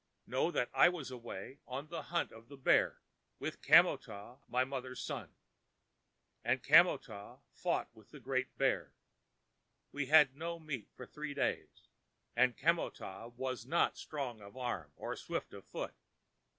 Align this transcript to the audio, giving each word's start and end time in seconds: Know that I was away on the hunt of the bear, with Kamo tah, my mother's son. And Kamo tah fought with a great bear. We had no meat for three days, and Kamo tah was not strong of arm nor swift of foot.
Know 0.25 0.49
that 0.49 0.71
I 0.73 0.89
was 0.89 1.11
away 1.11 1.59
on 1.67 1.89
the 1.89 2.01
hunt 2.01 2.31
of 2.31 2.47
the 2.47 2.57
bear, 2.57 3.03
with 3.37 3.61
Kamo 3.61 3.97
tah, 3.97 4.39
my 4.47 4.63
mother's 4.63 4.99
son. 4.99 5.35
And 6.43 6.63
Kamo 6.63 6.97
tah 6.97 7.37
fought 7.53 7.87
with 7.93 8.11
a 8.15 8.19
great 8.19 8.57
bear. 8.57 8.95
We 9.91 10.07
had 10.07 10.35
no 10.35 10.57
meat 10.57 10.89
for 10.95 11.05
three 11.05 11.35
days, 11.35 11.87
and 12.35 12.57
Kamo 12.57 12.89
tah 12.89 13.27
was 13.27 13.67
not 13.67 13.95
strong 13.95 14.41
of 14.41 14.57
arm 14.57 14.91
nor 14.97 15.15
swift 15.15 15.53
of 15.53 15.65
foot. 15.67 15.93